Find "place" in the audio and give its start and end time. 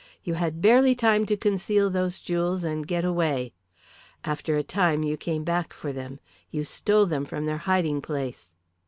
8.01-8.49